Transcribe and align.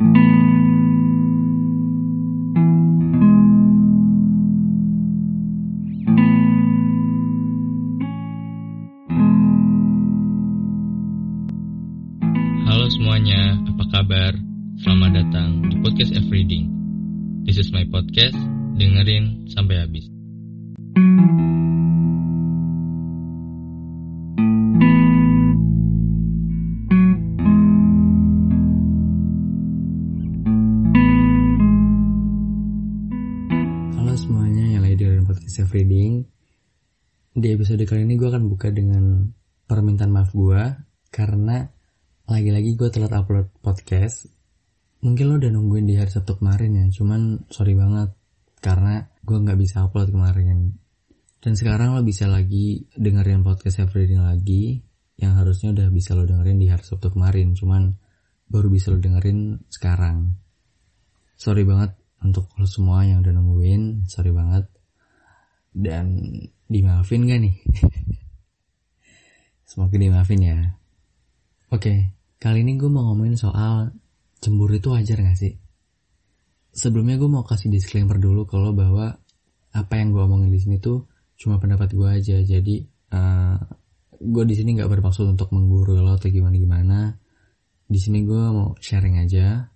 Halo 0.00 0.08
semuanya, 12.88 13.60
apa 13.68 13.84
kabar? 13.92 14.32
Selamat 14.80 15.20
datang 15.20 15.68
di 15.68 15.76
podcast 15.84 16.16
Everything. 16.16 16.72
This 17.44 17.60
is 17.60 17.68
my 17.68 17.84
podcast, 17.84 18.40
dengerin 18.80 19.52
sampai 19.52 19.84
habis. 19.84 20.08
Di 37.40 37.56
episode 37.56 37.80
kali 37.88 38.04
ini 38.04 38.20
gue 38.20 38.28
akan 38.28 38.52
buka 38.52 38.68
dengan 38.68 39.24
permintaan 39.64 40.12
maaf 40.12 40.36
gue 40.36 40.60
Karena 41.08 41.64
lagi-lagi 42.28 42.76
gue 42.76 42.92
telat 42.92 43.16
upload 43.16 43.48
podcast. 43.64 44.28
Mungkin 45.00 45.24
lo 45.24 45.40
udah 45.40 45.48
nungguin 45.48 45.88
di 45.88 45.96
hari 45.96 46.12
Sabtu 46.12 46.36
kemarin 46.36 46.76
ya 46.76 46.84
Cuman 46.92 47.48
sorry 47.48 47.72
banget 47.72 48.12
Karena 48.60 49.08
gue 49.24 49.40
gak 49.40 49.56
bisa 49.56 49.88
upload 49.88 50.12
kemarin. 50.12 50.76
Dan 51.40 51.56
sekarang 51.56 51.96
lo 51.96 52.04
bisa 52.04 52.28
lagi 52.28 52.84
dengerin 52.92 53.40
podcast 53.40 53.88
Reading 53.88 54.20
lagi 54.20 54.84
Yang 55.16 55.32
harusnya 55.40 55.68
udah 55.72 55.88
bisa 55.88 56.12
lo 56.12 56.28
dengerin 56.28 56.60
di 56.60 56.68
hari 56.68 56.84
Sabtu 56.84 57.08
kemarin 57.08 57.56
Cuman 57.56 57.96
baru 58.52 58.68
bisa 58.68 58.92
lo 58.92 59.00
dengerin 59.00 59.64
sekarang. 59.72 60.36
Sorry 61.40 61.64
banget 61.64 61.96
untuk 62.20 62.52
lo 62.60 62.68
semua 62.68 63.00
yang 63.08 63.24
udah 63.24 63.32
nungguin, 63.32 64.04
sorry 64.12 64.28
banget. 64.28 64.68
Dan 65.70 66.18
dimaafin 66.66 67.26
gak 67.26 67.40
nih? 67.40 67.56
Semoga 69.70 69.96
dimaafin 69.96 70.42
ya. 70.42 70.58
Oke, 71.70 72.10
kali 72.42 72.66
ini 72.66 72.74
gue 72.74 72.90
mau 72.90 73.06
ngomongin 73.10 73.38
soal 73.38 73.94
cemburu 74.42 74.74
itu 74.74 74.90
wajar 74.90 75.22
gak 75.22 75.38
sih? 75.38 75.54
Sebelumnya 76.74 77.18
gue 77.18 77.30
mau 77.30 77.46
kasih 77.46 77.70
disclaimer 77.70 78.18
dulu 78.18 78.46
kalau 78.46 78.74
bahwa 78.74 79.18
apa 79.70 79.94
yang 79.98 80.10
gue 80.10 80.22
omongin 80.22 80.50
di 80.50 80.58
sini 80.58 80.76
tuh 80.82 81.06
cuma 81.38 81.62
pendapat 81.62 81.94
gue 81.94 82.08
aja. 82.10 82.36
Jadi 82.42 82.82
uh, 83.14 83.58
gue 84.20 84.44
di 84.44 84.54
sini 84.54 84.76
nggak 84.76 84.90
bermaksud 84.90 85.24
untuk 85.30 85.54
menggurui 85.54 86.02
lo 86.02 86.14
atau 86.14 86.28
gimana 86.28 86.56
gimana. 86.58 86.98
Di 87.90 87.98
sini 87.98 88.22
gue 88.22 88.42
mau 88.50 88.74
sharing 88.78 89.22
aja. 89.22 89.70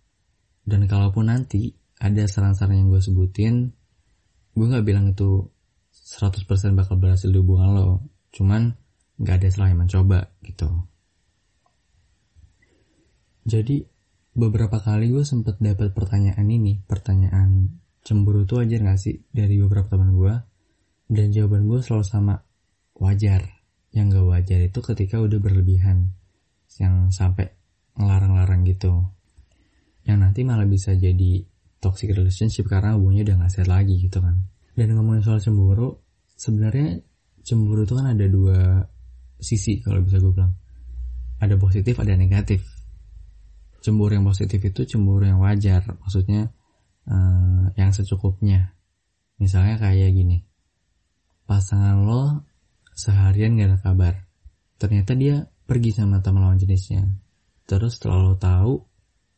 Dan 0.64 0.86
kalaupun 0.88 1.28
nanti 1.28 1.72
ada 2.00 2.24
saran-saran 2.24 2.78
yang 2.78 2.88
gue 2.88 3.02
sebutin, 3.02 3.70
gue 4.54 4.66
nggak 4.66 4.84
bilang 4.86 5.12
itu 5.12 5.53
100% 6.04 6.44
bakal 6.76 7.00
berhasil 7.00 7.32
di 7.32 7.40
hubungan 7.40 7.70
lo. 7.72 8.04
Cuman 8.28 8.76
nggak 9.16 9.36
ada 9.40 9.48
salahnya 9.48 9.88
mencoba 9.88 10.28
gitu. 10.44 10.68
Jadi 13.44 13.84
beberapa 14.36 14.80
kali 14.80 15.08
gue 15.08 15.24
sempet 15.24 15.56
dapat 15.60 15.96
pertanyaan 15.96 16.44
ini, 16.48 16.80
pertanyaan 16.84 17.80
cemburu 18.04 18.44
itu 18.44 18.60
wajar 18.60 18.80
gak 18.84 19.00
sih 19.00 19.24
dari 19.32 19.56
beberapa 19.60 19.96
teman 19.96 20.12
gue? 20.16 20.34
Dan 21.08 21.32
jawaban 21.32 21.68
gue 21.68 21.80
selalu 21.80 22.04
sama, 22.04 22.34
wajar. 22.96 23.64
Yang 23.92 24.06
gak 24.20 24.26
wajar 24.26 24.60
itu 24.64 24.80
ketika 24.80 25.16
udah 25.20 25.38
berlebihan, 25.40 26.16
yang 26.80 27.12
sampai 27.12 27.52
ngelarang-larang 27.94 28.64
gitu. 28.66 29.12
Yang 30.04 30.18
nanti 30.20 30.40
malah 30.42 30.68
bisa 30.68 30.96
jadi 30.96 31.44
toxic 31.78 32.12
relationship 32.16 32.66
karena 32.66 32.96
hubungannya 32.96 33.28
udah 33.28 33.36
gak 33.44 33.52
sehat 33.54 33.68
lagi 33.68 34.00
gitu 34.00 34.24
kan. 34.24 34.53
Dan 34.74 34.98
ngomongin 34.98 35.22
soal 35.22 35.38
cemburu, 35.38 36.02
sebenarnya 36.34 36.98
cemburu 37.46 37.86
itu 37.86 37.94
kan 37.94 38.10
ada 38.10 38.26
dua 38.26 38.82
sisi 39.38 39.78
kalau 39.80 40.02
bisa 40.02 40.18
gue 40.18 40.34
bilang. 40.34 40.54
Ada 41.38 41.54
positif, 41.58 41.94
ada 41.98 42.14
negatif. 42.18 42.62
Cemburu 43.82 44.16
yang 44.16 44.26
positif 44.26 44.58
itu 44.58 44.86
cemburu 44.86 45.28
yang 45.28 45.38
wajar, 45.42 45.84
maksudnya 46.00 46.50
uh, 47.06 47.70
yang 47.78 47.90
secukupnya. 47.94 48.74
Misalnya 49.38 49.76
kayak 49.78 50.14
gini, 50.14 50.46
pasangan 51.44 52.06
lo 52.06 52.46
seharian 52.94 53.58
gak 53.58 53.68
ada 53.74 53.78
kabar. 53.82 54.14
Ternyata 54.78 55.12
dia 55.18 55.44
pergi 55.66 55.90
sama 55.94 56.22
teman 56.22 56.48
lawan 56.48 56.58
jenisnya. 56.58 57.04
Terus 57.66 57.98
setelah 57.98 58.24
lo 58.24 58.34
tahu, 58.38 58.72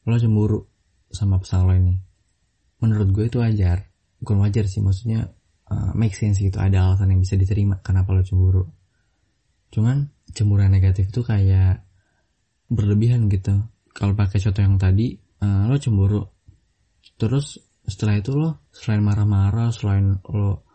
lo 0.06 0.16
cemburu 0.16 0.60
sama 1.10 1.41
pasangan 1.41 1.66
lo 1.72 1.75
ini 1.75 1.97
menurut 2.81 3.09
gue 3.12 3.25
itu 3.28 3.39
wajar 3.41 3.89
bukan 4.21 4.37
wajar 4.44 4.69
sih 4.69 4.84
maksudnya 4.84 5.33
uh, 5.71 5.93
make 5.94 6.15
sense 6.15 6.38
gitu. 6.38 6.56
Ada 6.59 6.93
alasan 6.93 7.15
yang 7.15 7.21
bisa 7.22 7.34
diterima 7.34 7.81
kenapa 7.82 8.15
lo 8.15 8.22
cemburu. 8.22 8.65
Cuman 9.71 10.10
cemburu 10.32 10.62
yang 10.66 10.75
negatif 10.75 11.10
itu 11.10 11.22
kayak 11.22 11.82
berlebihan 12.71 13.31
gitu. 13.31 13.66
Kalau 13.94 14.12
pakai 14.12 14.38
contoh 14.43 14.62
yang 14.62 14.77
tadi 14.77 15.16
uh, 15.43 15.71
lo 15.71 15.77
cemburu. 15.78 16.22
Terus 17.16 17.59
setelah 17.87 18.19
itu 18.19 18.34
lo 18.34 18.66
selain 18.75 19.00
marah-marah 19.00 19.71
selain 19.71 20.19
lo 20.27 20.66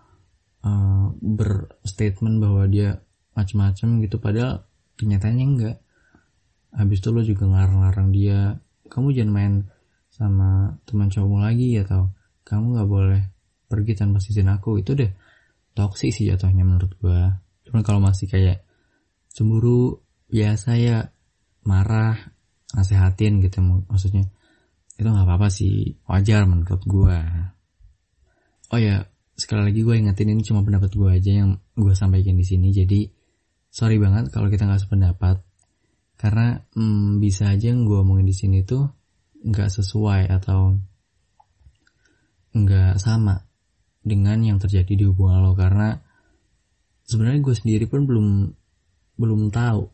uh, 0.63 1.08
berstatement 1.19 2.40
bahwa 2.40 2.63
dia 2.72 2.96
macem-macem 3.35 4.00
gitu 4.03 4.19
padahal 4.19 4.63
kenyataannya 4.96 5.46
enggak. 5.46 5.78
Habis 6.72 7.03
itu 7.03 7.09
lo 7.12 7.22
juga 7.22 7.52
ngarang-ngarang 7.52 8.09
dia 8.16 8.56
kamu 8.91 9.16
jangan 9.16 9.31
main 9.31 9.53
sama 10.12 10.75
teman 10.84 11.08
cowokmu 11.08 11.40
lagi 11.40 11.79
atau 11.79 12.12
kamu 12.44 12.75
nggak 12.75 12.90
boleh 12.91 13.23
pergi 13.72 13.96
tanpa 13.96 14.20
izin 14.20 14.52
aku 14.52 14.84
itu 14.84 14.92
deh 14.92 15.12
toksik 15.72 16.12
sih 16.12 16.28
jatuhnya 16.28 16.68
menurut 16.68 16.92
gua. 17.00 17.40
Cuman 17.64 17.82
kalau 17.82 18.04
masih 18.04 18.28
kayak 18.28 18.68
cemburu 19.32 20.04
biasa 20.28 20.76
ya 20.76 21.08
marah 21.64 22.20
nasehatin 22.76 23.40
gitu 23.40 23.64
maksudnya. 23.64 24.28
Itu 25.00 25.08
nggak 25.08 25.28
apa-apa 25.28 25.48
sih 25.48 25.96
wajar 26.06 26.44
menurut 26.44 26.84
gua. 26.84 27.20
Oh 28.72 28.80
ya 28.80 29.08
sekali 29.36 29.74
lagi 29.74 29.82
gue 29.82 29.96
ingetin 29.98 30.32
ini 30.32 30.46
cuma 30.46 30.62
pendapat 30.62 30.94
gue 30.94 31.09
aja 31.09 31.32
yang 31.44 31.58
gue 31.74 31.98
sampaikan 31.98 32.38
di 32.38 32.46
sini 32.46 32.70
jadi 32.70 33.09
sorry 33.74 33.98
banget 33.98 34.30
kalau 34.30 34.48
kita 34.52 34.68
nggak 34.68 34.84
sependapat. 34.84 35.44
Karena 36.20 36.62
hmm, 36.78 37.18
bisa 37.18 37.50
aja 37.50 37.74
yang 37.74 37.84
gue 37.88 37.98
omongin 37.98 38.30
di 38.30 38.36
sini 38.38 38.62
tuh 38.62 38.86
nggak 39.42 39.74
sesuai 39.74 40.30
atau 40.30 40.78
nggak 42.53 43.02
sama 43.02 43.50
dengan 44.01 44.41
yang 44.41 44.57
terjadi 44.57 44.94
di 44.97 45.06
hubungan 45.06 45.45
lo 45.45 45.53
karena 45.53 45.94
sebenarnya 47.06 47.41
gue 47.45 47.56
sendiri 47.56 47.85
pun 47.85 48.09
belum 48.09 48.28
belum 49.22 49.53
tahu 49.53 49.85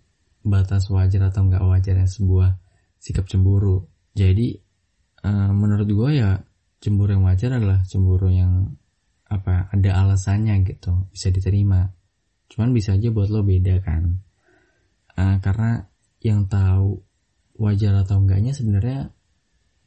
batas 0.48 0.88
wajar 0.88 1.28
atau 1.28 1.44
nggak 1.44 1.64
wajarnya 1.64 2.08
sebuah 2.08 2.56
sikap 2.98 3.28
cemburu. 3.28 3.84
Jadi 4.16 4.56
uh, 5.28 5.52
menurut 5.52 5.90
gue 5.92 6.10
ya 6.24 6.40
cemburu 6.80 7.20
yang 7.20 7.28
wajar 7.28 7.60
adalah 7.60 7.84
cemburu 7.84 8.32
yang 8.32 8.72
apa 9.28 9.68
ada 9.76 9.92
alasannya 10.08 10.64
gitu 10.64 11.12
bisa 11.12 11.28
diterima. 11.28 11.92
Cuman 12.48 12.72
bisa 12.72 12.96
aja 12.96 13.12
buat 13.12 13.28
lo 13.28 13.44
beda 13.44 13.84
kan. 13.84 14.24
Uh, 15.18 15.36
karena 15.44 15.84
yang 16.24 16.48
tahu 16.48 17.04
wajar 17.60 17.92
atau 18.06 18.24
enggaknya 18.24 18.56
sebenarnya 18.56 19.12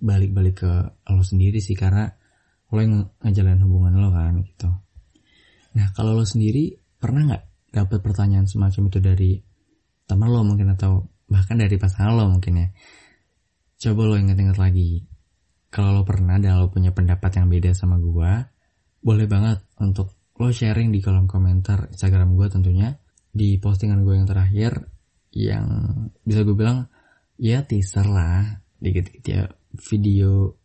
balik-balik 0.00 0.60
ke 0.60 0.72
lo 1.08 1.24
sendiri 1.24 1.62
sih 1.62 1.78
karena 1.78 2.19
lo 2.70 2.78
yang 2.78 3.06
ngejalanin 3.22 3.62
hubungan 3.66 3.98
lo 3.98 4.08
kan 4.14 4.38
gitu. 4.46 4.70
Nah 5.74 5.86
kalau 5.94 6.14
lo 6.14 6.24
sendiri 6.26 6.78
pernah 6.98 7.26
nggak 7.26 7.44
dapat 7.74 7.98
pertanyaan 8.02 8.46
semacam 8.46 8.82
itu 8.90 8.98
dari 8.98 9.32
teman 10.06 10.30
lo 10.30 10.42
mungkin 10.42 10.74
atau 10.74 11.06
bahkan 11.30 11.58
dari 11.58 11.78
pasangan 11.78 12.14
lo 12.14 12.26
mungkin 12.30 12.54
ya. 12.62 12.68
Coba 13.80 14.10
lo 14.10 14.14
inget-inget 14.18 14.58
lagi. 14.58 15.06
Kalau 15.70 15.94
lo 15.94 16.02
pernah 16.02 16.38
dan 16.42 16.58
lo 16.58 16.70
punya 16.70 16.90
pendapat 16.90 17.30
yang 17.38 17.46
beda 17.46 17.70
sama 17.72 17.94
gua, 17.96 18.42
boleh 18.98 19.26
banget 19.30 19.62
untuk 19.78 20.18
lo 20.34 20.50
sharing 20.50 20.90
di 20.90 20.98
kolom 20.98 21.30
komentar 21.30 21.90
Instagram 21.94 22.34
gua 22.34 22.50
tentunya 22.50 22.90
di 23.30 23.56
postingan 23.62 24.02
gue 24.02 24.14
yang 24.18 24.26
terakhir 24.26 24.90
yang 25.30 25.66
bisa 26.26 26.42
gue 26.42 26.56
bilang 26.58 26.90
ya 27.38 27.62
teaser 27.62 28.06
lah 28.10 28.42
dikit-dikit 28.82 29.24
ya 29.24 29.46
video 29.70 30.59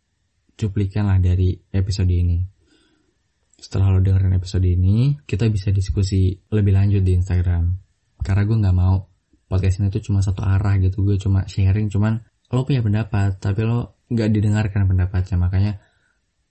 cuplikan 0.56 1.12
lah 1.12 1.20
dari 1.20 1.56
episode 1.72 2.10
ini. 2.10 2.40
Setelah 3.56 3.96
lo 3.96 4.00
dengerin 4.04 4.36
episode 4.36 4.68
ini, 4.68 5.16
kita 5.24 5.48
bisa 5.48 5.72
diskusi 5.72 6.36
lebih 6.52 6.76
lanjut 6.76 7.04
di 7.04 7.16
Instagram. 7.16 7.72
Karena 8.20 8.44
gue 8.44 8.58
nggak 8.58 8.76
mau 8.76 8.96
podcast 9.46 9.80
ini 9.80 9.88
tuh 9.94 10.02
cuma 10.02 10.20
satu 10.20 10.44
arah 10.44 10.76
gitu, 10.82 11.06
gue 11.06 11.16
cuma 11.22 11.46
sharing, 11.46 11.88
cuman 11.88 12.20
lo 12.52 12.66
punya 12.66 12.82
pendapat, 12.82 13.38
tapi 13.40 13.64
lo 13.64 14.02
nggak 14.12 14.30
didengarkan 14.34 14.86
pendapatnya, 14.90 15.38
makanya 15.38 15.74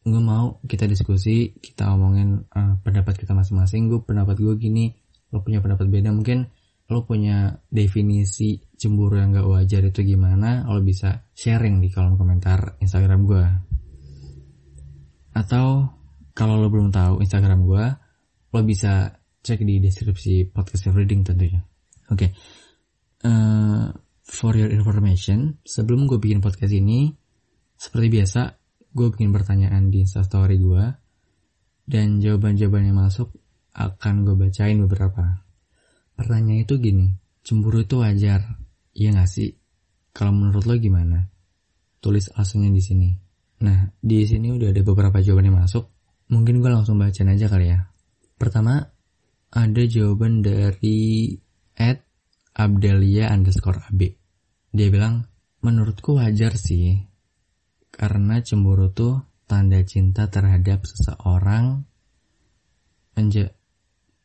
gue 0.05 0.21
mau 0.21 0.61
kita 0.69 0.85
diskusi, 0.85 1.57
kita 1.59 1.89
omongin 1.93 2.45
uh, 2.53 2.77
pendapat 2.85 3.17
kita 3.17 3.33
masing-masing. 3.33 3.89
Gue 3.89 4.05
pendapat 4.05 4.37
gue 4.37 4.55
gini, 4.61 4.93
lo 5.33 5.41
punya 5.41 5.65
pendapat 5.65 5.89
beda, 5.89 6.13
mungkin 6.13 6.47
lo 6.93 7.09
punya 7.09 7.57
definisi 7.73 8.61
cemburu 8.77 9.17
yang 9.17 9.33
gak 9.33 9.49
wajar 9.49 9.83
itu 9.89 10.05
gimana, 10.05 10.69
lo 10.69 10.85
bisa 10.85 11.25
sharing 11.33 11.81
di 11.81 11.89
kolom 11.89 12.21
komentar 12.21 12.77
Instagram 12.85 13.21
gue. 13.25 13.74
Atau 15.35 15.91
kalau 16.31 16.59
lo 16.59 16.71
belum 16.71 16.95
tahu 16.95 17.23
Instagram 17.23 17.67
gue, 17.67 17.85
lo 18.55 18.61
bisa 18.63 19.19
cek 19.45 19.61
di 19.67 19.83
deskripsi 19.83 20.55
podcast 20.55 20.89
reading 20.95 21.27
tentunya. 21.27 21.61
Oke, 22.09 22.17
okay. 22.17 22.31
uh, 23.27 23.91
for 24.25 24.57
your 24.57 24.73
information, 24.73 25.61
sebelum 25.67 26.09
gue 26.09 26.17
bikin 26.17 26.41
podcast 26.41 26.73
ini, 26.73 27.13
seperti 27.77 28.09
biasa, 28.09 28.43
gue 28.95 29.07
bikin 29.13 29.35
pertanyaan 29.35 29.93
di 29.93 30.07
instastory 30.07 30.57
gue, 30.57 30.85
dan 31.85 32.23
jawaban-jawaban 32.23 32.89
yang 32.89 32.99
masuk 33.05 33.35
akan 33.77 34.25
gue 34.25 34.37
bacain 34.39 34.81
beberapa. 34.81 35.45
Pertanyaan 36.15 36.65
itu 36.65 36.79
gini, 36.79 37.13
cemburu 37.45 37.85
itu 37.85 38.01
wajar, 38.01 38.63
iya 38.97 39.13
gak 39.13 39.29
sih? 39.29 39.53
Kalau 40.15 40.31
menurut 40.31 40.65
lo 40.65 40.79
gimana? 40.79 41.27
Tulis 41.99 42.31
alasannya 42.33 42.71
di 42.71 42.83
sini. 42.85 43.24
Nah, 43.63 43.95
di 44.03 44.27
sini 44.27 44.51
udah 44.51 44.75
ada 44.75 44.83
beberapa 44.83 45.23
jawaban 45.23 45.53
yang 45.53 45.59
masuk. 45.63 45.87
Mungkin 46.33 46.59
gue 46.59 46.71
langsung 46.73 46.99
bacain 46.99 47.31
aja 47.31 47.47
kali 47.47 47.71
ya. 47.71 47.87
Pertama, 48.35 48.83
ada 49.55 49.83
jawaban 49.87 50.43
dari 50.43 51.31
Ed 51.79 52.03
Abdelia 52.59 53.31
underscore 53.31 53.87
AB. 53.87 54.01
Dia 54.75 54.89
bilang, 54.91 55.23
menurutku 55.63 56.19
wajar 56.19 56.59
sih. 56.59 56.99
Karena 57.95 58.43
cemburu 58.43 58.91
tuh 58.91 59.23
tanda 59.47 59.79
cinta 59.87 60.27
terhadap 60.27 60.83
seseorang 60.83 61.87
menja 63.15 63.55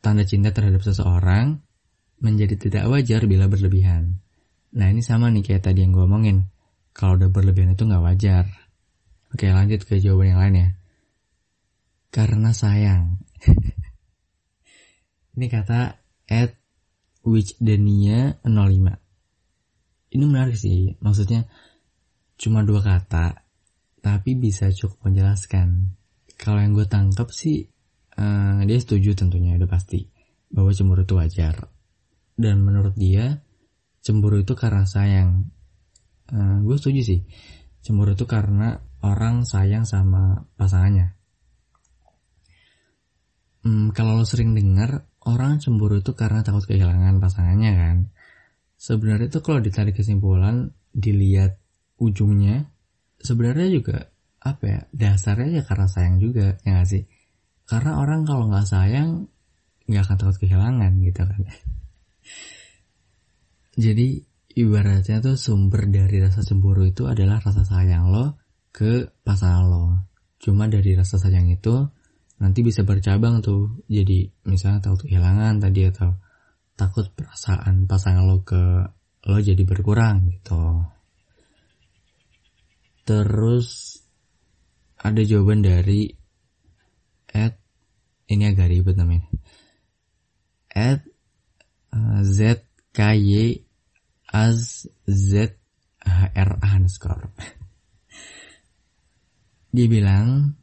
tanda 0.01 0.25
cinta 0.25 0.49
terhadap 0.49 0.81
seseorang 0.81 1.61
menjadi 2.19 2.55
tidak 2.57 2.83
wajar 2.89 3.23
bila 3.29 3.45
berlebihan. 3.45 4.19
Nah 4.75 4.87
ini 4.91 5.05
sama 5.05 5.31
nih 5.31 5.45
kayak 5.45 5.71
tadi 5.71 5.85
yang 5.85 5.95
gue 5.95 6.03
omongin. 6.03 6.49
Kalau 6.91 7.15
udah 7.15 7.29
berlebihan 7.31 7.77
itu 7.77 7.85
nggak 7.87 8.03
wajar. 8.03 8.45
Oke 9.29 9.49
lanjut 9.53 9.85
ke 9.85 10.01
jawaban 10.01 10.33
yang 10.33 10.39
lain 10.41 10.55
ya. 10.55 10.69
Karena 12.09 12.49
sayang. 12.49 13.21
ini 15.37 15.45
kata 15.45 16.01
Ed 16.25 16.57
which 17.21 17.53
Dania 17.61 18.41
05. 18.41 18.49
Ini 20.09 20.23
menarik 20.25 20.57
sih, 20.57 20.97
maksudnya 21.05 21.45
cuma 22.41 22.65
dua 22.65 22.81
kata, 22.81 23.45
tapi 24.01 24.33
bisa 24.33 24.73
cukup 24.73 25.05
menjelaskan. 25.05 25.93
Kalau 26.39 26.57
yang 26.57 26.73
gue 26.73 26.89
tangkap 26.89 27.29
sih, 27.29 27.69
uh, 28.17 28.65
dia 28.65 28.79
setuju 28.81 29.13
tentunya, 29.13 29.53
udah 29.59 29.69
pasti, 29.69 30.09
bahwa 30.49 30.73
cemburu 30.73 31.05
itu 31.05 31.13
wajar. 31.13 31.69
Dan 32.33 32.65
menurut 32.65 32.97
dia, 32.97 33.45
cemburu 34.01 34.41
itu 34.41 34.57
karena 34.57 34.89
sayang. 34.89 35.53
Uh, 36.33 36.65
gue 36.65 36.75
setuju 36.81 37.01
sih, 37.05 37.19
cemburu 37.85 38.17
itu 38.17 38.25
karena 38.25 38.81
orang 39.05 39.47
sayang 39.47 39.87
sama 39.87 40.43
pasangannya. 40.59 41.15
Hmm, 43.63 43.91
kalau 43.91 44.19
lo 44.19 44.25
sering 44.25 44.55
dengar 44.55 45.07
orang 45.27 45.59
cemburu 45.59 45.99
itu 45.99 46.15
karena 46.15 46.43
takut 46.43 46.63
kehilangan 46.63 47.19
pasangannya 47.19 47.71
kan. 47.75 47.97
Sebenarnya 48.79 49.27
itu 49.27 49.43
kalau 49.43 49.59
ditarik 49.59 49.99
kesimpulan, 49.99 50.71
dilihat 50.95 51.59
ujungnya, 51.99 52.71
sebenarnya 53.19 53.67
juga 53.67 54.07
apa 54.39 54.63
ya 54.63 54.79
dasarnya 54.95 55.59
ya 55.59 55.63
karena 55.67 55.87
sayang 55.91 56.17
juga 56.23 56.55
ya 56.63 56.79
gak 56.79 56.87
sih 56.87 57.03
karena 57.67 57.99
orang 57.99 58.23
kalau 58.23 58.47
nggak 58.47 58.65
sayang 58.65 59.27
nggak 59.85 60.03
akan 60.07 60.15
takut 60.15 60.37
kehilangan 60.39 60.91
gitu 61.03 61.21
kan 61.27 61.41
jadi 63.83 64.07
ibaratnya 64.55 65.19
tuh 65.19 65.35
sumber 65.35 65.91
dari 65.91 66.23
rasa 66.23 66.41
cemburu 66.41 66.87
itu 66.87 67.05
adalah 67.05 67.43
rasa 67.43 67.67
sayang 67.67 68.09
lo 68.09 68.39
ke 68.69 69.09
pasangan 69.25 69.65
lo. 69.65 69.85
Cuma 70.39 70.71
dari 70.71 70.95
rasa 70.95 71.19
sayang 71.19 71.51
itu 71.51 71.83
nanti 72.39 72.59
bisa 72.63 72.87
bercabang 72.87 73.43
tuh. 73.43 73.83
Jadi 73.91 74.29
misalnya 74.47 74.79
takut 74.89 75.05
kehilangan 75.05 75.59
tadi 75.59 75.81
atau 75.89 76.15
takut 76.79 77.11
perasaan 77.11 77.89
pasangan 77.89 78.23
lo 78.23 78.41
ke 78.47 78.63
lo 79.27 79.37
jadi 79.37 79.63
berkurang 79.67 80.31
gitu. 80.31 80.87
Terus 83.03 83.99
ada 84.99 85.21
jawaban 85.25 85.65
dari 85.65 86.13
at 87.33 87.59
ini 88.31 88.43
agak 88.47 88.69
ribet 88.71 88.95
namanya. 88.95 89.27
At 90.69 91.01
uh, 91.91 92.21
z 92.21 92.61
k 92.93 92.99
y 93.17 93.65
az 94.29 94.85
z 95.09 95.31
h 96.05 96.19
r 96.31 96.51
underscore 96.61 97.33
dia 99.69 99.85
bilang 99.85 100.57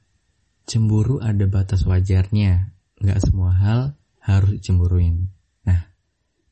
cemburu 0.66 1.22
ada 1.22 1.46
batas 1.46 1.86
wajarnya. 1.86 2.74
Nggak 2.98 3.20
semua 3.22 3.54
hal 3.54 3.80
harus 4.18 4.58
dicemburuin. 4.58 5.30
Nah, 5.62 5.80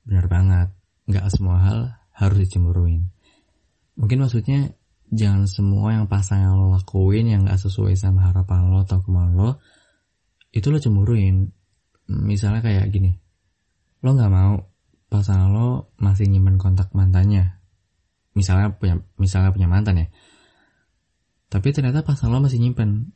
benar 0.07 0.27
banget. 0.31 0.69
Nggak 1.11 1.27
semua 1.35 1.59
hal 1.61 1.79
harus 2.15 2.39
dicemburuin. 2.47 3.11
Mungkin 3.99 4.23
maksudnya 4.23 4.75
jangan 5.11 5.47
semua 5.47 5.95
yang 5.95 6.07
pasangan 6.11 6.55
lo 6.55 6.75
lakuin 6.75 7.31
yang 7.31 7.47
nggak 7.47 7.59
sesuai 7.59 7.95
sama 7.95 8.31
harapan 8.31 8.71
lo 8.71 8.83
atau 8.83 9.03
kemauan 9.03 9.35
lo, 9.35 9.51
itu 10.51 10.71
lo 10.71 10.79
cemburuin. 10.79 11.51
Misalnya 12.11 12.61
kayak 12.61 12.91
gini, 12.91 13.15
lo 14.03 14.15
nggak 14.15 14.33
mau 14.33 14.61
pasangan 15.11 15.51
lo 15.51 15.95
masih 15.99 16.31
nyimpen 16.31 16.59
kontak 16.59 16.91
mantannya. 16.95 17.59
Misalnya 18.35 18.75
punya 18.75 18.99
misalnya 19.19 19.55
punya 19.55 19.71
mantan 19.71 20.03
ya. 20.03 20.07
Tapi 21.49 21.69
ternyata 21.71 22.03
pasangan 22.03 22.39
lo 22.39 22.47
masih 22.47 22.59
nyimpen 22.59 23.15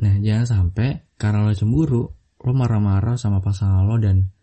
Nah, 0.00 0.18
jangan 0.18 0.46
sampai 0.46 1.06
karena 1.14 1.46
lo 1.46 1.54
cemburu, 1.54 2.02
lo 2.42 2.52
marah-marah 2.52 3.14
sama 3.14 3.38
pasangan 3.38 3.86
lo 3.86 3.94
dan 4.02 4.34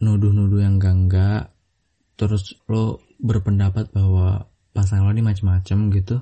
nuduh-nuduh 0.00 0.64
yang 0.64 0.80
enggak 0.80 1.52
terus 2.16 2.56
lo 2.66 3.04
berpendapat 3.20 3.92
bahwa 3.94 4.50
pasangan 4.74 5.08
lo 5.08 5.12
ini 5.14 5.22
macem-macem 5.22 5.78
gitu. 5.94 6.20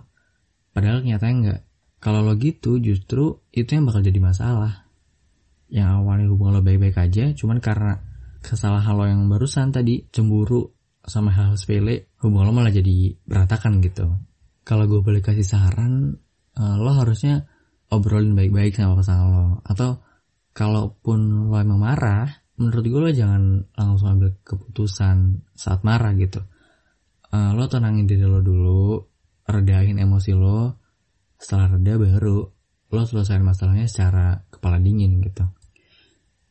Padahal 0.74 1.02
nyatanya 1.02 1.34
enggak. 1.34 1.60
Kalau 1.98 2.22
lo 2.22 2.38
gitu, 2.38 2.78
justru 2.78 3.42
itu 3.50 3.74
yang 3.74 3.88
bakal 3.88 4.04
jadi 4.04 4.20
masalah. 4.22 4.86
Yang 5.66 5.88
awalnya 5.98 6.26
hubungan 6.30 6.60
lo 6.60 6.62
baik-baik 6.62 6.96
aja, 7.02 7.34
cuman 7.34 7.58
karena 7.58 7.98
kesalahan 8.44 8.94
lo 8.94 9.04
yang 9.08 9.26
barusan 9.26 9.74
tadi, 9.74 10.06
cemburu 10.14 10.70
sama 11.02 11.34
hal, 11.34 11.56
-hal 11.56 11.58
sepele, 11.58 12.14
hubungan 12.22 12.46
lo 12.46 12.52
malah 12.54 12.70
jadi 12.70 13.16
berantakan 13.26 13.82
gitu. 13.82 14.06
Kalau 14.68 14.84
gue 14.84 15.00
boleh 15.00 15.24
kasih 15.24 15.48
saran, 15.48 16.12
eh, 16.60 16.76
lo 16.76 16.92
harusnya 16.92 17.48
obrolin 17.88 18.36
baik-baik 18.36 18.76
sama 18.76 19.00
pasangan 19.00 19.28
lo. 19.32 19.48
Atau 19.64 20.04
kalaupun 20.52 21.48
lo 21.48 21.56
emang 21.56 21.80
marah 21.80 22.28
menurut 22.58 22.84
gue 22.84 23.00
lo 23.00 23.10
jangan 23.14 23.64
langsung 23.78 24.18
ambil 24.18 24.34
keputusan 24.42 25.46
saat 25.54 25.86
marah 25.86 26.12
gitu. 26.18 26.42
Uh, 27.28 27.52
lo 27.52 27.68
tenangin 27.68 28.08
diri 28.08 28.26
lo 28.26 28.42
dulu 28.42 28.98
redain 29.46 29.96
emosi 29.96 30.34
lo. 30.34 30.82
Setelah 31.38 31.78
reda 31.78 31.94
baru 31.96 32.38
lo 32.88 33.02
selesaiin 33.04 33.46
masalahnya 33.46 33.86
secara 33.86 34.42
kepala 34.50 34.82
dingin 34.82 35.22
gitu. 35.22 35.46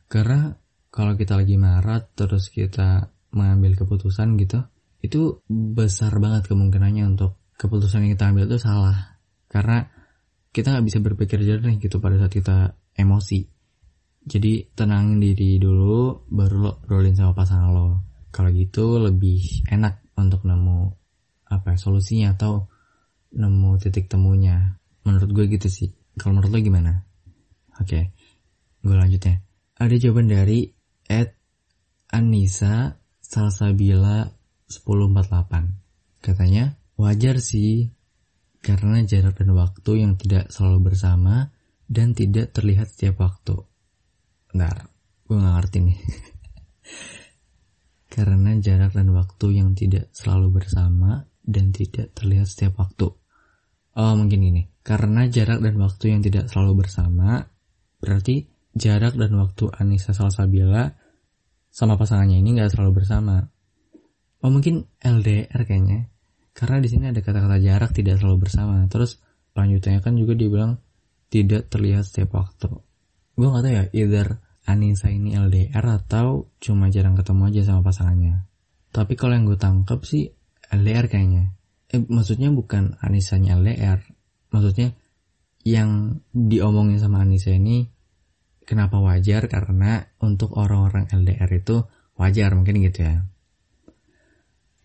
Karena 0.08 0.56
kalau 0.88 1.14
kita 1.14 1.36
lagi 1.36 1.60
marah 1.60 2.00
terus 2.00 2.48
kita 2.48 3.12
mengambil 3.36 3.76
keputusan 3.76 4.40
gitu 4.40 4.64
itu 4.98 5.44
besar 5.46 6.16
banget 6.18 6.48
kemungkinannya 6.50 7.04
untuk 7.14 7.37
keputusan 7.58 8.06
yang 8.06 8.14
kita 8.14 8.30
ambil 8.30 8.46
itu 8.46 8.58
salah 8.62 9.18
karena 9.50 9.90
kita 10.54 10.72
nggak 10.72 10.86
bisa 10.86 10.98
berpikir 11.02 11.38
jernih 11.42 11.76
gitu 11.82 12.00
pada 12.00 12.16
saat 12.16 12.32
kita 12.32 12.78
emosi. 12.96 13.46
Jadi 14.28 14.74
tenangin 14.76 15.22
diri 15.22 15.56
dulu, 15.56 16.28
baru 16.28 16.56
lo 16.58 16.72
rolling 16.84 17.16
sama 17.16 17.32
pasangan 17.32 17.70
lo. 17.72 17.88
Kalau 18.28 18.52
gitu 18.52 19.00
lebih 19.00 19.64
enak 19.70 20.04
untuk 20.20 20.44
nemu 20.44 20.92
apa 21.48 21.74
ya, 21.74 21.78
solusinya 21.80 22.36
atau 22.36 22.68
nemu 23.32 23.80
titik 23.80 24.10
temunya. 24.10 24.76
Menurut 25.06 25.30
gue 25.32 25.44
gitu 25.48 25.68
sih. 25.72 25.94
Kalau 26.20 26.36
menurut 26.36 26.52
lo 26.52 26.58
gimana? 26.60 26.92
Oke, 27.78 27.86
okay. 27.86 28.04
gue 28.84 28.96
lanjut 28.98 29.22
ya. 29.22 29.38
Ada 29.78 29.94
jawaban 29.96 30.28
dari 30.28 30.66
Ed 31.06 31.38
Anissa 32.10 32.98
Salsabila 33.22 34.26
1048. 34.66 36.20
Katanya, 36.20 36.74
wajar 36.98 37.38
sih 37.38 37.94
karena 38.58 38.98
jarak 39.06 39.38
dan 39.38 39.54
waktu 39.54 40.02
yang 40.02 40.18
tidak 40.18 40.50
selalu 40.50 40.90
bersama 40.90 41.54
dan 41.86 42.12
tidak 42.12 42.50
terlihat 42.50 42.90
setiap 42.90 43.22
waktu. 43.22 43.54
Bentar, 44.50 44.90
gue 45.24 45.38
gak 45.38 45.54
ngerti 45.62 45.78
nih. 45.86 45.98
karena 48.18 48.50
jarak 48.58 48.98
dan 48.98 49.14
waktu 49.14 49.62
yang 49.62 49.78
tidak 49.78 50.10
selalu 50.10 50.58
bersama 50.58 51.22
dan 51.46 51.70
tidak 51.70 52.18
terlihat 52.18 52.50
setiap 52.50 52.82
waktu. 52.82 53.14
Oh 53.94 54.12
mungkin 54.18 54.42
ini. 54.42 54.66
Karena 54.82 55.30
jarak 55.30 55.62
dan 55.62 55.78
waktu 55.78 56.04
yang 56.10 56.20
tidak 56.20 56.50
selalu 56.50 56.82
bersama, 56.82 57.46
berarti 58.02 58.50
jarak 58.74 59.14
dan 59.14 59.38
waktu 59.38 59.70
Anissa 59.70 60.10
Salsabila 60.10 60.90
sama 61.70 61.94
pasangannya 61.94 62.42
ini 62.42 62.58
gak 62.58 62.74
selalu 62.74 63.00
bersama. 63.00 63.46
oh 64.38 64.54
mungkin 64.54 64.86
LDR 65.02 65.66
kayaknya 65.66 66.06
karena 66.58 66.82
di 66.82 66.90
sini 66.90 67.14
ada 67.14 67.22
kata-kata 67.22 67.62
jarak 67.62 67.94
tidak 67.94 68.18
selalu 68.18 68.50
bersama. 68.50 68.82
Terus 68.90 69.22
lanjutnya 69.54 70.02
kan 70.02 70.18
juga 70.18 70.34
dia 70.34 70.50
bilang 70.50 70.82
tidak 71.30 71.70
terlihat 71.70 72.02
setiap 72.02 72.34
waktu. 72.34 72.66
Gue 73.38 73.46
gak 73.46 73.62
tahu 73.62 73.74
ya 73.78 73.84
either 73.94 74.42
Anissa 74.66 75.06
ini 75.06 75.38
LDR 75.38 75.86
atau 75.86 76.50
cuma 76.58 76.90
jarang 76.90 77.14
ketemu 77.14 77.54
aja 77.54 77.62
sama 77.70 77.86
pasangannya. 77.86 78.50
Tapi 78.90 79.14
kalau 79.14 79.38
yang 79.38 79.46
gue 79.46 79.54
tangkap 79.54 80.02
sih 80.02 80.34
LDR 80.74 81.06
kayaknya. 81.06 81.54
Eh 81.94 82.02
maksudnya 82.02 82.50
bukan 82.50 82.98
Anissanya 82.98 83.54
LDR 83.54 84.02
maksudnya 84.50 84.98
yang 85.62 86.20
diomongin 86.34 86.98
sama 86.98 87.22
Anissa 87.22 87.54
ini 87.54 87.86
kenapa 88.66 88.98
wajar? 88.98 89.46
Karena 89.46 90.02
untuk 90.18 90.58
orang-orang 90.58 91.06
LDR 91.14 91.48
itu 91.54 91.86
wajar 92.18 92.50
mungkin 92.58 92.82
gitu 92.82 93.06
ya 93.06 93.22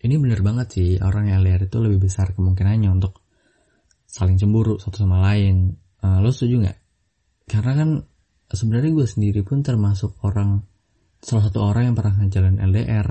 ini 0.04 0.20
bener 0.20 0.44
banget 0.44 0.68
sih 0.76 0.90
orang 1.00 1.32
yang 1.32 1.40
LDR 1.40 1.72
itu 1.72 1.80
lebih 1.80 2.12
besar 2.12 2.36
kemungkinannya 2.36 2.92
untuk 2.92 3.24
saling 4.04 4.36
cemburu 4.36 4.76
satu 4.76 5.08
sama 5.08 5.24
lain. 5.24 5.80
Uh, 6.04 6.20
lo 6.20 6.30
setuju 6.30 6.68
nggak? 6.68 6.78
Karena 7.48 7.72
kan 7.74 7.90
sebenarnya 8.52 8.92
gue 8.92 9.08
sendiri 9.08 9.42
pun 9.48 9.64
termasuk 9.64 10.20
orang 10.28 10.62
salah 11.24 11.48
satu 11.48 11.64
orang 11.64 11.90
yang 11.90 11.96
pernah 11.96 12.20
ngejalan 12.20 12.60
LDR 12.60 13.08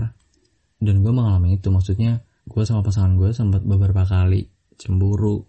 dan 0.84 0.96
gue 1.00 1.12
mengalami 1.16 1.56
itu. 1.56 1.72
Maksudnya 1.72 2.20
gue 2.44 2.62
sama 2.68 2.84
pasangan 2.84 3.16
gue 3.16 3.32
sempat 3.32 3.64
beberapa 3.64 4.04
kali 4.04 4.52
cemburu. 4.76 5.49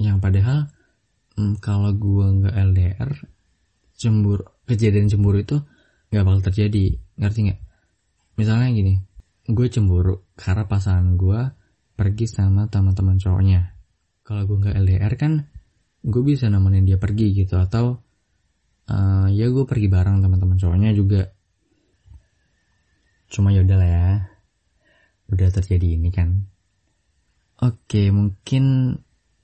Yang 0.00 0.18
padahal 0.24 0.58
hmm, 1.36 1.60
kalau 1.60 1.92
gue 1.92 2.26
nggak 2.42 2.54
LDR 2.72 3.10
cemburu 3.96 4.44
kejadian 4.64 5.12
cemburu 5.12 5.40
itu 5.40 5.56
nggak 6.10 6.24
bakal 6.24 6.40
terjadi 6.48 6.96
ngerti 7.20 7.38
nggak? 7.52 7.60
Misalnya 8.40 8.68
gini, 8.72 8.94
gue 9.46 9.66
cemburu 9.70 10.26
karena 10.34 10.66
pasangan 10.66 11.14
gue 11.14 11.40
pergi 11.94 12.26
sama 12.26 12.66
teman-teman 12.66 13.16
cowoknya. 13.16 13.78
Kalau 14.26 14.42
gue 14.42 14.58
nggak 14.58 14.76
LDR 14.76 15.14
kan, 15.14 15.32
gue 16.02 16.22
bisa 16.26 16.50
nemenin 16.50 16.82
dia 16.82 16.98
pergi 16.98 17.30
gitu 17.30 17.54
atau 17.56 18.02
uh, 18.90 19.28
ya 19.30 19.46
gue 19.46 19.64
pergi 19.64 19.86
bareng 19.86 20.18
teman-teman 20.18 20.58
cowoknya 20.58 20.90
juga. 20.92 21.30
Cuma 23.30 23.54
yaudah 23.54 23.78
lah 23.78 23.90
ya, 23.90 24.10
udah 25.30 25.48
terjadi 25.54 25.94
ini 25.94 26.10
kan. 26.10 26.46
Oke, 27.62 28.10
mungkin 28.10 28.94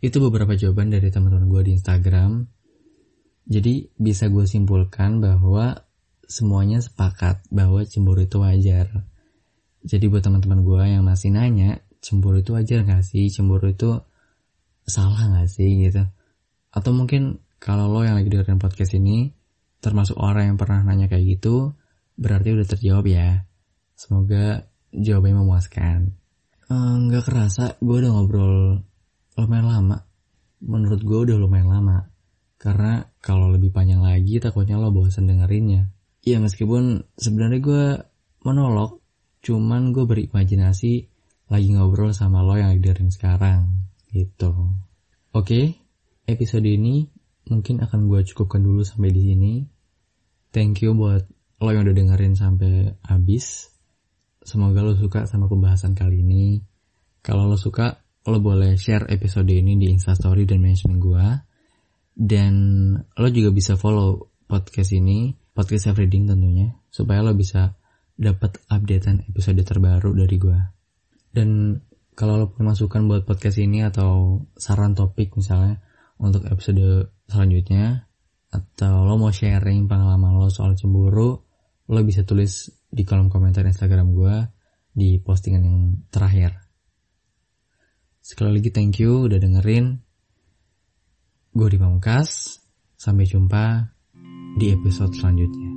itu 0.02 0.16
beberapa 0.18 0.59
jawaban 0.59 0.90
dari 0.90 1.14
teman-teman 1.14 1.47
gue 1.47 1.62
di 1.71 1.73
Instagram. 1.78 2.50
Jadi 3.47 3.90
bisa 3.99 4.26
gue 4.30 4.47
simpulkan 4.50 5.23
bahwa 5.23 5.87
semuanya 6.26 6.82
sepakat 6.82 7.42
bahwa 7.50 7.82
cemburu 7.87 8.23
itu 8.26 8.38
wajar 8.38 9.12
jadi 9.83 10.07
buat 10.07 10.23
teman-teman 10.23 10.62
gue 10.62 10.83
yang 10.95 11.03
masih 11.03 11.35
nanya, 11.35 11.83
cemburu 11.99 12.39
itu 12.39 12.55
wajar 12.55 12.87
gak 12.87 13.03
sih? 13.03 13.27
Cemburu 13.31 13.71
itu 13.75 13.99
salah 14.87 15.27
gak 15.39 15.51
sih 15.51 15.87
gitu? 15.87 16.07
Atau 16.71 16.95
mungkin 16.95 17.43
kalau 17.59 17.91
lo 17.91 18.07
yang 18.07 18.19
lagi 18.19 18.31
dengerin 18.31 18.62
podcast 18.62 18.95
ini, 18.95 19.31
termasuk 19.83 20.15
orang 20.19 20.55
yang 20.55 20.59
pernah 20.59 20.87
nanya 20.87 21.11
kayak 21.11 21.39
gitu, 21.39 21.75
berarti 22.15 22.55
udah 22.55 22.67
terjawab 22.67 23.05
ya. 23.11 23.43
Semoga 23.99 24.67
jawabannya 24.95 25.37
memuaskan. 25.43 25.99
Nggak 26.73 27.29
kerasa, 27.29 27.77
gue 27.83 27.97
udah 28.01 28.11
ngobrol 28.17 28.81
lumayan 29.37 29.67
lama. 29.69 29.99
Menurut 30.62 31.03
gue 31.03 31.19
udah 31.29 31.37
lumayan 31.37 31.69
lama. 31.69 31.99
Karena 32.57 33.03
kalau 33.19 33.51
lebih 33.51 33.75
panjang 33.75 33.99
lagi 33.99 34.39
takutnya 34.39 34.79
lo 34.79 34.95
bosan 34.95 35.27
dengerinnya. 35.27 35.91
Ya 36.23 36.39
meskipun 36.39 37.03
sebenarnya 37.19 37.59
gue 37.59 37.85
monolog 38.47 39.01
Cuman 39.42 39.90
gue 39.90 40.06
berimajinasi 40.06 40.92
lagi 41.50 41.68
ngobrol 41.75 42.14
sama 42.14 42.46
lo 42.46 42.54
yang 42.54 42.78
lagi 42.78 43.11
sekarang 43.11 43.90
gitu. 44.14 44.54
Oke, 45.34 45.82
episode 46.30 46.64
ini 46.64 47.11
mungkin 47.50 47.82
akan 47.82 48.06
gue 48.06 48.22
cukupkan 48.22 48.62
dulu 48.62 48.87
sampai 48.87 49.11
di 49.11 49.22
sini. 49.26 49.52
Thank 50.54 50.87
you 50.87 50.94
buat 50.94 51.26
lo 51.58 51.68
yang 51.75 51.82
udah 51.82 51.96
dengerin 51.96 52.38
sampai 52.38 52.94
habis. 53.02 53.66
Semoga 54.46 54.87
lo 54.87 54.94
suka 54.94 55.26
sama 55.26 55.50
pembahasan 55.50 55.99
kali 55.99 56.22
ini. 56.22 56.62
Kalau 57.22 57.50
lo 57.50 57.58
suka, 57.58 57.99
lo 58.30 58.38
boleh 58.38 58.78
share 58.78 59.11
episode 59.11 59.50
ini 59.50 59.75
di 59.75 59.90
Instastory 59.90 60.46
dan 60.46 60.62
mention 60.62 61.02
gue. 61.02 61.26
Dan 62.12 62.54
lo 62.94 63.28
juga 63.32 63.50
bisa 63.50 63.75
follow 63.75 64.30
podcast 64.46 64.94
ini, 64.94 65.34
podcast 65.56 65.90
Everything 65.90 66.30
tentunya, 66.30 66.75
supaya 66.92 67.25
lo 67.25 67.34
bisa 67.34 67.82
dapat 68.23 68.62
updatean 68.71 69.26
episode 69.26 69.59
terbaru 69.67 70.14
dari 70.14 70.37
gue. 70.38 70.61
Dan 71.35 71.75
kalau 72.14 72.38
lo 72.38 72.47
punya 72.55 72.73
masukan 72.73 73.11
buat 73.11 73.26
podcast 73.26 73.59
ini 73.59 73.83
atau 73.83 74.45
saran 74.55 74.95
topik 74.95 75.35
misalnya 75.35 75.83
untuk 76.23 76.47
episode 76.47 77.11
selanjutnya 77.26 78.07
atau 78.52 79.09
lo 79.09 79.17
mau 79.17 79.33
sharing 79.33 79.88
pengalaman 79.88 80.38
lo 80.38 80.52
soal 80.52 80.79
cemburu, 80.79 81.41
lo 81.88 82.00
bisa 82.05 82.23
tulis 82.23 82.71
di 82.87 83.02
kolom 83.02 83.33
komentar 83.33 83.64
Instagram 83.64 84.12
gue 84.12 84.37
di 84.93 85.17
postingan 85.19 85.62
yang 85.64 85.79
terakhir. 86.12 86.52
Sekali 88.23 88.61
lagi 88.61 88.71
thank 88.71 89.00
you 89.00 89.26
udah 89.26 89.41
dengerin. 89.41 89.99
Gue 91.52 91.69
di 91.73 91.81
Pamungkas. 91.81 92.61
Sampai 92.95 93.26
jumpa 93.26 93.83
di 94.55 94.71
episode 94.71 95.11
selanjutnya. 95.11 95.72